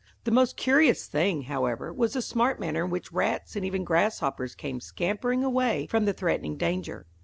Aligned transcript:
The 0.23 0.31
most 0.31 0.57
curious 0.57 1.05
thing, 1.05 1.43
however, 1.43 1.93
was 1.93 2.13
the 2.13 2.23
smart 2.23 2.59
manner 2.59 2.83
in 2.83 2.89
which 2.89 3.11
rats 3.13 3.55
and 3.55 3.63
even 3.63 3.83
grasshoppers 3.83 4.55
came 4.55 4.79
scampering 4.79 5.43
away 5.43 5.85
from 5.91 6.05
the 6.05 6.13
threatening 6.13 6.57
danger. 6.57 7.05